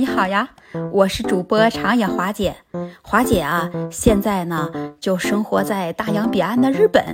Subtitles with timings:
[0.00, 0.48] 你好呀，
[0.92, 2.56] 我是主播长野华姐。
[3.02, 7.04] 华姐啊，现在呢就生活在大洋彼岸的日本。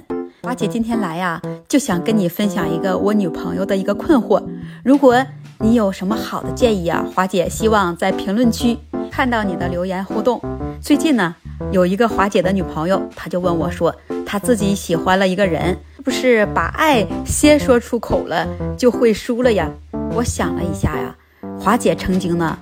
[0.45, 4.41] 华姐今天来呀，就想跟你分享一个我女朋友的一个困惑。
[4.84, 5.20] 如果
[5.59, 8.79] 你有什么好的建议啊，华姐希望在评论区
[9.11, 10.41] 看到你的留言互动。
[10.80, 11.34] 最近呢，
[11.73, 13.93] 有一个华姐的女朋友，她就问我说，
[14.25, 18.46] 她自己喜欢了一个人，是不是把爱先说出口了
[18.79, 19.68] 就会输了呀？
[20.12, 21.16] 我想了一下呀，
[21.59, 22.56] 华姐曾经呢。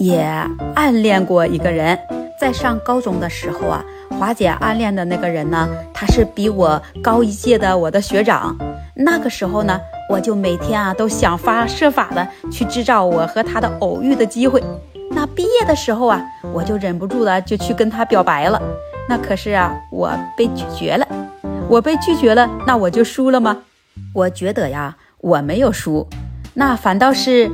[0.00, 0.18] 也
[0.74, 1.98] 暗恋过一个人，
[2.40, 3.84] 在上高中的时候啊，
[4.18, 8.56] 华姐暗恋的那个人呢，他是比我高一届的我的学长。
[8.94, 9.78] 那个时候呢，
[10.08, 14.64] 我就每天啊都想方设法的去制造我和他的偶遇的机会。
[15.10, 18.58] 那毕业的时候啊，我就忍不住的就去跟他表白了。
[19.06, 21.06] 那可是啊，我被拒绝了。
[21.68, 23.58] 我被拒绝了，那我就输了吗？
[24.14, 26.08] 我觉得呀，我没有输，
[26.54, 27.50] 那反倒是。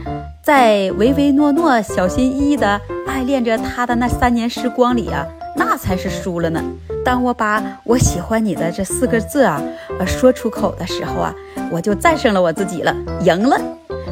[0.47, 6.63] 在唯唯诺诺、小心翼翼地爱恋着他的那三年时光里啊，那才是输了呢。
[7.05, 9.61] 当我把我喜欢你的这四个字啊，
[9.99, 11.35] 呃说出口的时候啊，
[11.69, 13.61] 我就战胜了我自己了，赢了。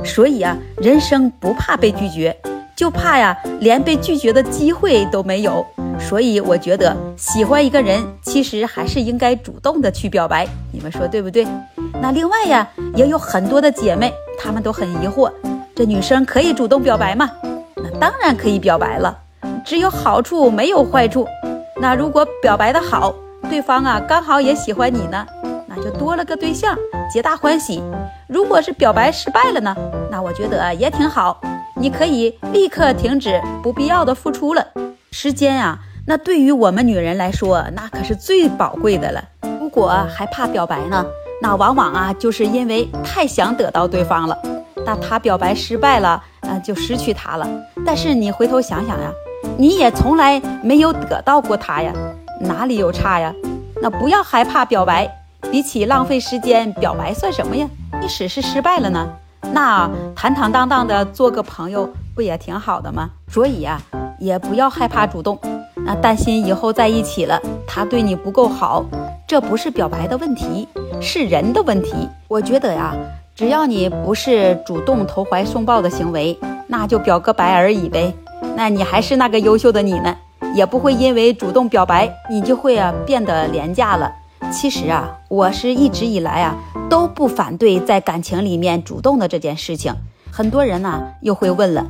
[0.04, 2.36] 所以啊，人生不怕被拒绝，
[2.74, 5.64] 就怕呀连被拒绝的机会都没有。
[6.00, 10.44] 所以我觉得，喜欢一个人，其实还是应该主动的去表白。
[10.72, 11.46] 你们说对不对？
[12.02, 15.30] 那另外呀，也有很多的姐妹，她们都很疑惑。
[15.76, 17.28] 这女生可以主动表白吗？
[17.74, 19.18] 那当然可以表白了，
[19.64, 21.26] 只有好处没有坏处。
[21.80, 23.12] 那如果表白的好，
[23.50, 25.26] 对方啊刚好也喜欢你呢，
[25.66, 26.76] 那就多了个对象，
[27.12, 27.82] 皆大欢喜。
[28.28, 29.74] 如果是表白失败了呢，
[30.12, 31.40] 那我觉得也挺好，
[31.74, 34.64] 你可以立刻停止不必要的付出了。
[35.10, 39.24] 时间啊，那对于我们女人来说，那可是最宝贵的了。
[39.60, 41.04] 如果还怕表白呢，
[41.42, 44.38] 那往往啊就是因为太想得到对方了。
[44.86, 47.48] 那他表白失败了，呃，就失去他了。
[47.86, 49.10] 但是你回头想想呀，
[49.56, 51.92] 你也从来没有得到过他呀，
[52.40, 53.32] 哪里有差呀？
[53.82, 55.10] 那不要害怕表白，
[55.50, 57.68] 比起浪费时间，表白算什么呀？
[58.00, 59.08] 即使是失败了呢，
[59.52, 63.10] 那坦坦荡荡的做个朋友不也挺好的吗？
[63.28, 63.80] 所以呀，
[64.18, 65.38] 也不要害怕主动，
[65.76, 68.84] 那担心以后在一起了，他对你不够好，
[69.26, 70.68] 这不是表白的问题，
[71.00, 72.08] 是人的问题。
[72.28, 72.94] 我觉得呀。
[73.34, 78.14] 只要你不是主动投怀送抱的行为，那就表个白而已呗。
[78.54, 80.16] 那你还是那个优秀的你呢，
[80.54, 84.12] 也不会因为主动表白，你就会啊变得廉价了。
[84.52, 86.54] 其实啊，我是一直以来啊
[86.88, 89.92] 都不反对在感情里面主动的这件事情。
[90.30, 91.84] 很多人呢又会问了，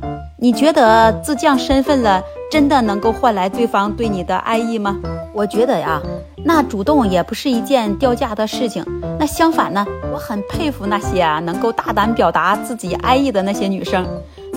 [0.45, 4.95] 你觉得自降身份了，真的能够换来对方对你的爱意吗？
[5.33, 5.99] 我觉得呀。
[6.43, 8.85] 那主动也不是一件掉价的事情。
[9.17, 9.83] 那相反呢，
[10.13, 14.05] 我很佩服那些啊能够大胆表达自己爱意的那些女生。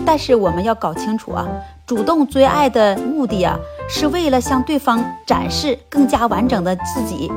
[0.04, 1.48] 但是我们要搞清楚啊，
[1.86, 7.32] 主动追爱的目的啊，是为了向对方展示更加完整的自己，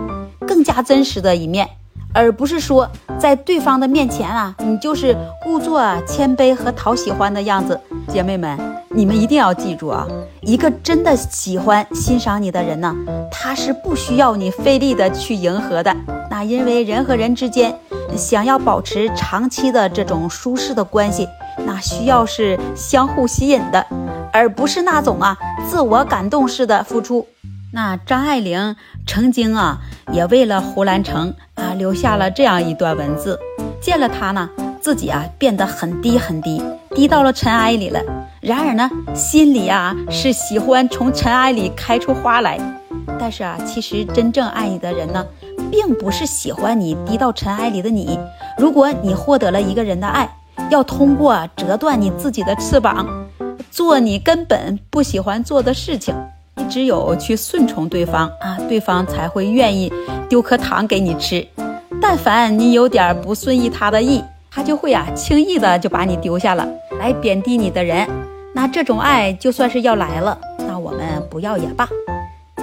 [0.45, 1.65] 更加真实的一面，
[2.13, 7.79] 而不是说在对方的面前啊，你就是故作谦卑和讨喜欢的样子。
[8.11, 8.57] 姐妹们。
[8.93, 10.05] 你们一定要记住啊！
[10.41, 12.93] 一个真的喜欢、欣赏你的人呢，
[13.31, 15.95] 他是不需要你费力的去迎合的。
[16.29, 17.73] 那因为人和人之间
[18.17, 21.25] 想要保持长期的这种舒适的关系，
[21.65, 23.85] 那需要是相互吸引的，
[24.33, 25.37] 而不是那种啊
[25.69, 27.25] 自我感动式的付出。
[27.71, 28.75] 那张爱玲
[29.07, 29.79] 曾经啊
[30.11, 33.39] 也为了胡兰成啊留下了这样一段文字：
[33.81, 34.49] 见了他呢，
[34.81, 36.61] 自己啊变得很低很低，
[36.95, 38.01] 低到了尘埃里了。
[38.41, 42.59] 然而呢，心里啊是喜欢从尘埃里开出花来，
[43.19, 45.23] 但是啊，其实真正爱你的人呢，
[45.69, 48.19] 并不是喜欢你低到尘埃里的你。
[48.57, 50.27] 如果你获得了一个人的爱，
[50.71, 53.07] 要通过折断你自己的翅膀，
[53.69, 56.15] 做你根本不喜欢做的事情。
[56.55, 59.93] 你只有去顺从对方啊，对方才会愿意
[60.27, 61.47] 丢颗糖给你吃。
[62.01, 66.67] 但凡你有点不顺意他的意，他就会啊轻易的就把你丢下了，
[66.99, 68.05] 来贬低你的人。
[68.53, 70.37] 那这种爱就算是要来了，
[70.67, 70.99] 那我们
[71.29, 71.87] 不要也罢。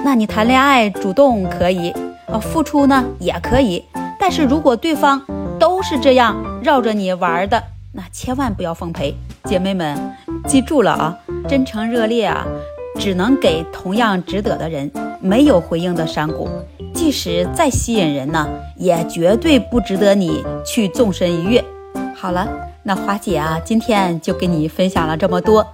[0.04, 1.90] 那你谈恋爱主动可以，
[2.26, 3.82] 啊，付出呢也可以。
[4.20, 5.22] 但是如果对方
[5.58, 7.62] 都是这样绕着你玩的，
[7.94, 9.14] 那千万不要奉陪。
[9.44, 9.98] 姐妹们，
[10.46, 11.18] 记住了啊，
[11.48, 12.46] 真诚热烈啊，
[12.98, 14.90] 只能给同样值得的人。
[15.20, 16.48] 没有回应的山谷，
[16.94, 18.46] 即使再吸引人呢，
[18.76, 21.64] 也绝对不值得你去纵身一跃。
[22.20, 22.48] 好了，
[22.82, 25.64] 那华姐啊，今天就给你分享了这么多。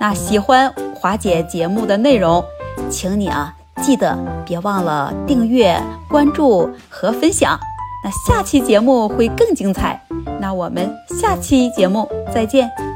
[0.00, 2.42] 那喜欢华姐节目的内容，
[2.88, 4.16] 请你啊记得
[4.46, 7.58] 别忘了订阅、关注和分享。
[8.02, 10.00] 那下期节目会更精彩，
[10.40, 12.89] 那我们下期节目再见。